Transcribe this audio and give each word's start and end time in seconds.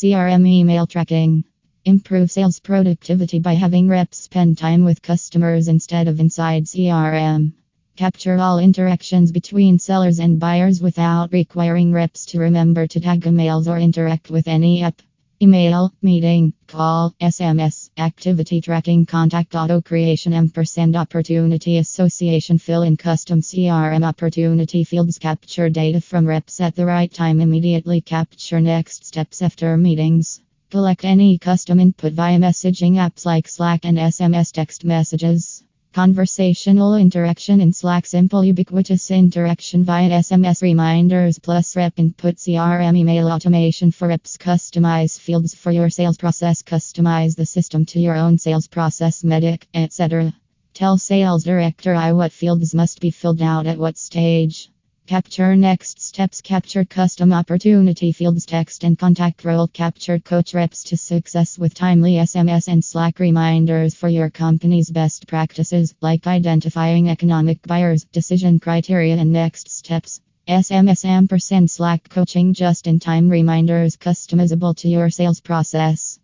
CRM 0.00 0.46
email 0.46 0.86
tracking. 0.86 1.42
Improve 1.84 2.30
sales 2.30 2.60
productivity 2.60 3.40
by 3.40 3.54
having 3.54 3.88
reps 3.88 4.18
spend 4.18 4.56
time 4.56 4.84
with 4.84 5.02
customers 5.02 5.66
instead 5.66 6.06
of 6.06 6.20
inside 6.20 6.66
CRM. 6.66 7.52
Capture 7.96 8.38
all 8.38 8.60
interactions 8.60 9.32
between 9.32 9.76
sellers 9.76 10.20
and 10.20 10.38
buyers 10.38 10.80
without 10.80 11.32
requiring 11.32 11.92
reps 11.92 12.26
to 12.26 12.38
remember 12.38 12.86
to 12.86 13.00
tag 13.00 13.22
emails 13.22 13.66
or 13.66 13.76
interact 13.76 14.30
with 14.30 14.46
any 14.46 14.84
app. 14.84 15.02
Email, 15.42 15.92
meeting, 16.00 16.52
call, 16.68 17.12
SMS, 17.20 17.87
activity 17.98 18.60
tracking, 18.60 19.04
contact 19.06 19.54
auto 19.54 19.80
creation, 19.80 20.32
ampersand 20.32 20.96
opportunity 20.96 21.78
association, 21.78 22.58
fill 22.58 22.82
in 22.82 22.96
custom 22.96 23.40
CRM 23.40 24.04
opportunity 24.04 24.84
fields, 24.84 25.18
capture 25.18 25.68
data 25.68 26.00
from 26.00 26.26
reps 26.26 26.60
at 26.60 26.74
the 26.74 26.86
right 26.86 27.12
time, 27.12 27.40
immediately 27.40 28.00
capture 28.00 28.60
next 28.60 29.04
steps 29.04 29.42
after 29.42 29.76
meetings. 29.76 30.40
Collect 30.70 31.04
any 31.04 31.38
custom 31.38 31.80
input 31.80 32.12
via 32.12 32.38
messaging 32.38 32.94
apps 32.94 33.24
like 33.24 33.48
Slack 33.48 33.84
and 33.84 33.98
SMS 33.98 34.52
text 34.52 34.84
messages. 34.84 35.64
Conversational 35.98 36.94
interaction 36.94 37.60
in 37.60 37.72
Slack, 37.72 38.06
simple 38.06 38.44
ubiquitous 38.44 39.10
interaction 39.10 39.82
via 39.82 40.08
SMS 40.08 40.62
reminders 40.62 41.40
plus 41.40 41.74
rep 41.74 41.98
input 41.98 42.36
CRM 42.36 42.96
email 42.96 43.26
automation 43.26 43.90
for 43.90 44.06
reps. 44.06 44.36
Customize 44.36 45.18
fields 45.18 45.56
for 45.56 45.72
your 45.72 45.90
sales 45.90 46.16
process. 46.16 46.62
Customize 46.62 47.34
the 47.34 47.44
system 47.44 47.84
to 47.86 47.98
your 47.98 48.14
own 48.14 48.38
sales 48.38 48.68
process, 48.68 49.24
MEDDIC, 49.24 49.64
etc. 49.74 50.32
Tell 50.72 50.98
sales 50.98 51.42
director 51.42 51.96
I 51.96 52.12
what 52.12 52.30
fields 52.30 52.76
must 52.76 53.00
be 53.00 53.10
filled 53.10 53.42
out 53.42 53.66
at 53.66 53.76
what 53.78 53.98
stage. 53.98 54.70
Capture 55.08 55.56
next 55.56 56.02
steps. 56.02 56.42
Capture 56.42 56.84
custom 56.84 57.32
opportunity 57.32 58.12
fields, 58.12 58.44
text 58.44 58.84
and 58.84 58.98
contact 58.98 59.42
role. 59.42 59.66
Capture 59.66 60.18
coach 60.18 60.52
reps 60.52 60.84
to 60.84 60.98
success 60.98 61.58
with 61.58 61.72
timely 61.72 62.16
SMS 62.16 62.68
and 62.68 62.84
Slack 62.84 63.18
reminders 63.18 63.94
for 63.94 64.10
your 64.10 64.28
company's 64.28 64.90
best 64.90 65.26
practices, 65.26 65.94
like 66.02 66.26
identifying 66.26 67.08
economic 67.08 67.62
buyers, 67.66 68.04
decision 68.04 68.60
criteria, 68.60 69.16
and 69.16 69.32
next 69.32 69.70
steps. 69.70 70.20
SMS 70.46 71.04
ampersand 71.04 71.70
Slack 71.70 72.08
coaching 72.08 72.54
just 72.54 72.86
in 72.86 73.00
time 73.00 73.28
reminders 73.28 73.96
customizable 73.96 74.76
to 74.76 74.88
your 74.88 75.10
sales 75.10 75.40
process. 75.40 76.07